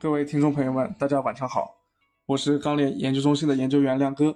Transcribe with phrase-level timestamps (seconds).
[0.00, 1.74] 各位听众朋友们，大家晚上好，
[2.24, 4.32] 我是钢联研究中心的研究员亮哥，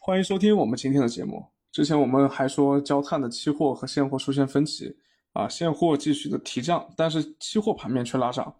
[0.00, 1.44] 欢迎收听我们今天的节目。
[1.70, 4.96] 之前我们还说焦炭的期货和现货出现分歧，
[5.34, 8.54] 啊，现货继续的提降，但是期货盘面却拉涨。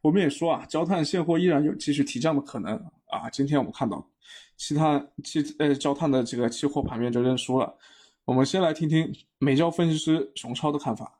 [0.00, 2.76] 我们也说啊，焦炭现货依然有继续提降的可能
[3.08, 3.28] 啊。
[3.28, 4.08] 今天我们看到，
[4.56, 7.74] 期炭期呃焦炭的这个期货盘面就认输了。
[8.24, 11.19] 我们先来听听美焦分析师熊超的看法。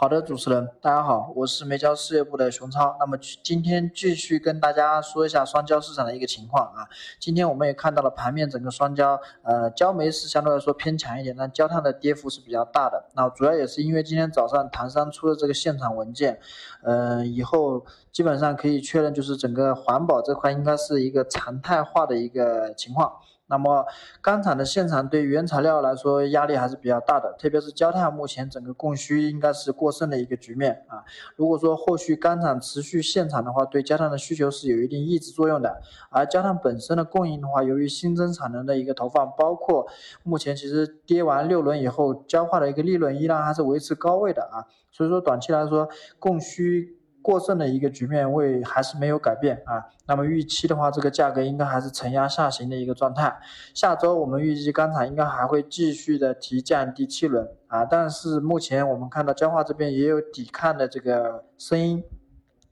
[0.00, 2.96] 好的，主持人，大家好，我是煤焦事业部的熊超。
[2.98, 6.88] 那么今天继续跟大家说一下双焦市场的一个情况啊。
[7.18, 13.10] 今天我们也看到了盘面整个双焦，呃，焦煤是相对来说偏强一点，但焦炭的跌幅是比较大的。
[13.12, 16.40] 那主要也是因为今天早上唐山出的这个现场文件，
[16.82, 23.12] 呃，以后基本上可以确认，就是整个环保这块应该是一个常态化的一个情况。
[23.50, 23.84] 那么
[24.22, 31.04] 钢厂的现场对原材料来说压力还是比较大的，特别是焦炭，目前整个供需应该是过剩的一个局面啊。
[31.34, 35.82] 如果说后续钢厂持续限产的话，对焦炭的需求是有一定抑制作用的。
[36.10, 39.86] 而焦炭本身的供应的话，由于新增产能的一个投放，包括
[40.22, 44.64] 目前其实跌完六轮以后，焦化的一个利润依然还是维持高位的啊。
[44.92, 45.88] 所以说短期来说，
[46.20, 46.99] 供需。
[47.22, 53.38] 过剩的一个局面未还是没有改变啊，那么预期的话，这个价格应该还是承压下行的一个状态。
[53.74, 62.02] 下周我们预计钢厂应该还会继续的提降第七轮啊，但是目前我们看到焦化这边也有抵抗的这个声音，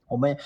[0.07, 0.37] 我们。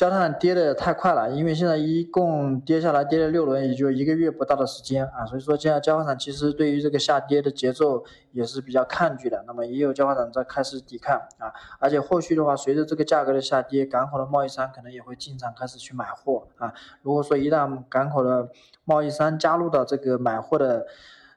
[0.00, 9.44] 焦炭跌的太快了，因为现在一共跌下来跌了六轮，也就一个月不到的时间啊，所以说现在焦化厂其实对于这个下跌的节奏也是比较抗拒的。
[9.46, 16.72] 那么也有焦化厂在开始抵抗啊，而且后续的话，随着这个价格的下跌，港口的贸易商可能也会进场开始去买货啊。
[17.02, 18.48] 如果说一旦港口的
[18.86, 20.86] 贸易商加入到这个买货的，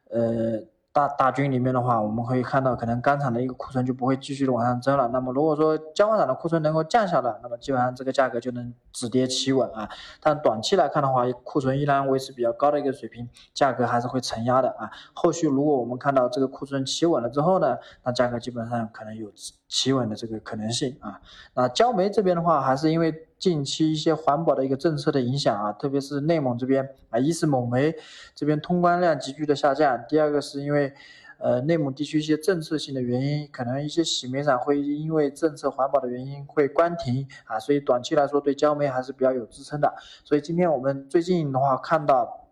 [0.10, 0.64] 呃。
[0.94, 5.08] 大大军里面的话，我们可以看到，可能钢厂的一个库存就不会继续的往上增了。
[5.08, 9.90] 那么如果说焦化厂的库存能够降下来，那么基本上这个价格就能止跌企稳啊。
[10.22, 14.92] 但短期来看的话，库存依然维持比较高的一个水平，价格还是会承压的啊。
[15.14, 19.32] 后续如果我们看到这个库存企稳了之后呢，那价格基本上可能有
[19.68, 21.20] 企稳的这个可能性啊。
[21.56, 23.28] 那焦煤这边的话，还是因为。
[23.44, 27.94] 近期一些环保的一个政策的影响啊，特别是内蒙这边啊，一是蒙煤
[28.34, 30.94] 这边通关量急剧的下降，第二个是因为，
[31.40, 39.94] 呃，内蒙地区一些政策性的原因，可能一些洗煤厂会因为政策环保的原因会关停啊，所以短期来说对焦煤还是比较有支撑的。
[40.24, 42.48] 所以今天我们最近的话看到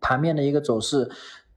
[0.00, 1.10] 盘面的一个走势。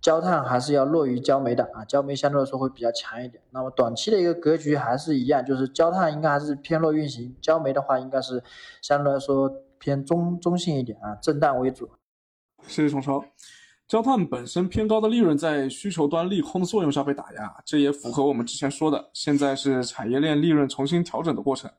[0.04, 3.42] 焦炭还是要弱于焦煤的啊，焦煤相对来说会比较强一点。
[3.52, 8.44] 那么短期的一个格局还是一样，就是焦炭应该还是偏弱运行，焦煤的话应该是
[8.82, 9.50] 相对来说
[9.80, 11.90] 偏中中性一点啊，震荡为主。
[12.68, 13.24] 谢谢崇超。
[13.88, 21.72] 焦炭本身偏高的利润在需求端利空的作用下被打压，这也符合我们之前说的，现在是产业链利润重新调整的过程。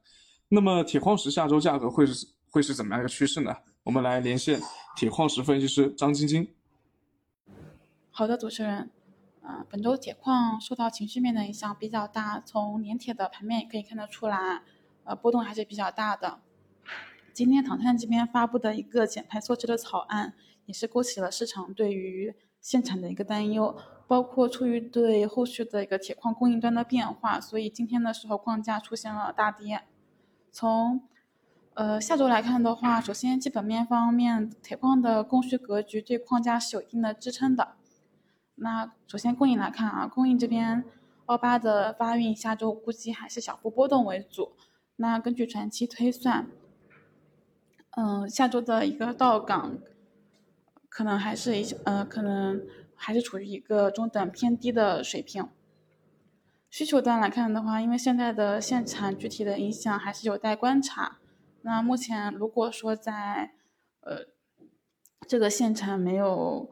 [0.48, 3.54] 那么铁矿石下周价格会是会是怎么样一个趋势呢？
[3.82, 4.58] 我们来连线
[4.96, 6.48] 铁矿石分析师张晶晶。
[8.16, 8.90] 好的，主持人，
[9.42, 14.62] 嗯，本周铁矿受到情绪面的影响比较大，从连铁的盘面也可以看得出来，
[15.02, 16.38] 呃，波动还是比较大的。
[17.32, 20.34] 今天唐探这边发布的一个减排措施的草案，
[20.66, 23.76] 也是勾起了市场对于现场的一个担忧，
[24.06, 29.82] 包括出于对后续的一个铁矿供应端的变化，所以今天的时候矿价出现了大跌。
[30.52, 31.02] 从
[31.74, 37.74] 呃下周来看的话，首先基本面方面，铁矿的供需格局对矿价是有一定的支撑的。
[38.56, 40.84] 那首先供应来看啊，供应这边，
[41.26, 44.52] 澳巴的发运下周估计还是小幅波动为主。
[44.96, 46.48] 那根据船期推算，
[47.96, 49.78] 嗯，下周的一个到港，
[50.88, 52.64] 可能还是一呃，可能
[52.94, 55.48] 还是处于一个中等偏低的水平。
[56.70, 61.18] 需求端来看的话，因为现在的限产具体的影响还是有待观察。
[61.62, 63.54] 那目前如果说在，
[64.02, 64.26] 呃，
[65.26, 66.70] 这个限产没有。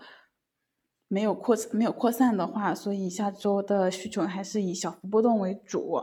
[1.13, 6.01] 没有扩没有扩散的话，所以下周的需求还是以小幅波动为主。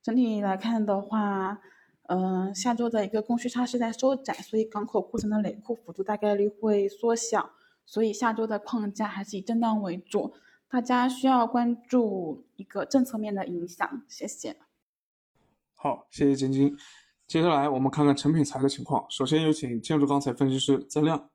[0.00, 1.58] 整体来看的话，
[2.06, 7.50] 嗯，下周的一个供需差是在收窄，所以港口库存的累库幅度大概率会缩小，
[7.84, 10.32] 所以下周的框架还是以震荡为主。
[10.68, 14.04] 大家需要关注一个政策面的影响。
[14.06, 14.56] 谢谢。
[15.74, 16.76] 好，谢谢晶晶。
[17.26, 19.04] 接下来我们看看成品材的情况。
[19.10, 21.28] 首先有请建筑钢材分析师曾亮。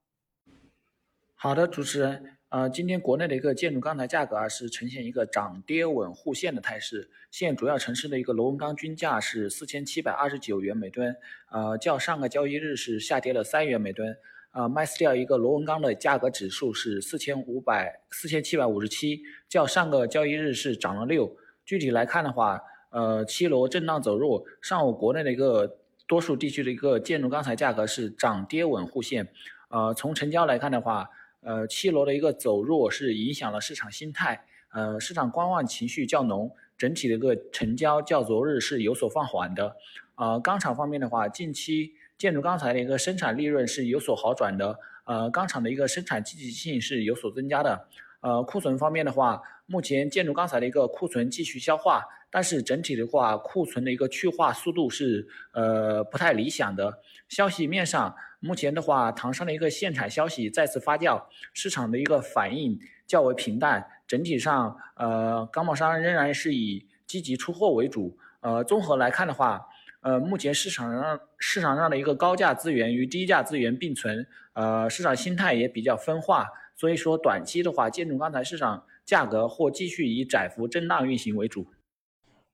[1.36, 2.39] 好的，主持人。
[2.50, 7.07] 呃，今天国内的一个建筑钢材价格啊，是呈现一个涨跌稳互现的态势。
[7.30, 11.16] 现主要城市的一个螺纹钢均价是四千七百二十九元每吨，
[11.51, 14.18] 呃，较上个交易日是下跌了三元每吨。
[14.51, 21.38] 呃，麦斯蒂尔一个螺纹钢的价格指数是四千五百四千七百五十七，较上个交易日是涨了六。
[21.63, 22.60] 具体来看的话，
[22.90, 29.28] 呃，七螺震荡走弱，上午国内的一个多数地区的一个建筑钢材价格是涨跌稳互现。
[29.69, 31.07] 呃，从成交来看的话，
[31.42, 39.76] 呃，七楼的一个走弱是影响了市场心态，呃，市场观望情绪较浓，整体的一个成交较昨日是有所放缓的。
[40.16, 47.88] 呃，钢厂方面的话，近期建筑钢材的一个生产利润是有所好转的，呃，钢厂的一个生产积极性是有所增加的。
[48.21, 57.00] 呃，库存方面的话，目前建筑钢材的一个库存继续消化，但是整体的话，库存的一个去化速度是呃不太理想的。
[57.27, 61.24] 消息面上，目前的话，唐山的一个限产消息再次发酵，
[61.54, 63.88] 市场的一个反应较为平淡。
[64.07, 68.18] 整体上，呃，钢贸商仍然是以积极出货为主。
[68.42, 69.68] 呃，综合来看的话，
[70.01, 76.48] 呃，目前市场上市场上的一个高价资源与低价资源并存，呃，市场心态也比较分化。
[76.75, 81.68] 所以说，短期的话，建筑钢材市场价格或继续以窄幅震荡运行为主。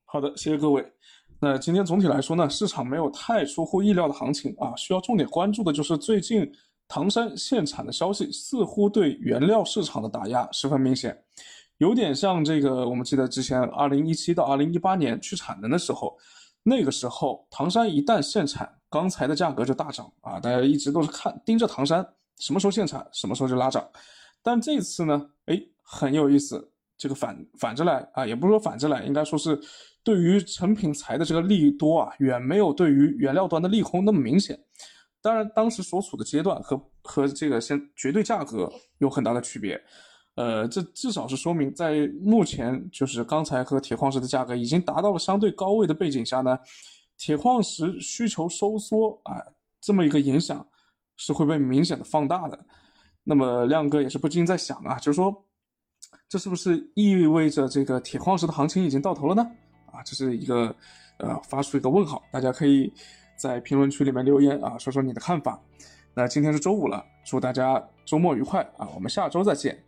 [0.04, 0.84] 好的，谢谢各位。
[1.38, 4.74] 那今天总体来说呢，市场没有太出乎意料的行情啊。
[4.74, 6.50] 需要重点关注的就是最近
[6.88, 11.16] 唐山限产的消息，似乎对原料市场的打压十分明显，
[11.78, 16.16] 有点像这个我们记得之前二零一七到二零一八年去产能的时候，
[16.68, 20.40] 那个时候唐山一旦限产，钢材的价格就大涨啊。
[20.40, 22.04] 大家一直都是看盯着唐山
[22.40, 23.88] 什么时候限产，什么时候就拉涨。
[24.42, 29.56] 但这次呢，哎，很有意思，这个反反着来啊，也不是说反着来，应该说是
[30.02, 34.58] 对于成品材的这个利多啊，远没有对于原料端的利空那么明显。
[35.22, 38.68] 当然，当时所处的阶段和和这个现绝对价格
[38.98, 39.80] 有很大的区别。
[40.36, 46.58] 呃，这至少是说明，在目前就是钢材和铁矿石的价格已经达到了相对高位的背景下呢，
[47.16, 49.42] 铁矿石需求收缩啊，
[49.80, 50.64] 这么一个影响
[51.16, 52.66] 是会被明显的放大的。
[53.24, 55.34] 那么亮哥也是不禁在想啊，就是说，
[56.28, 59.50] 这是不是意味着这个铁矿石的行情已经到头了呢？
[59.90, 60.76] 啊，这是一个
[61.18, 62.92] 呃发出一个问号，大家可以
[63.38, 65.58] 在评论区里面留言啊，说说你的看法。
[66.14, 69.85] 那今天是周五了，祝大家周末愉快啊，我们下周再见。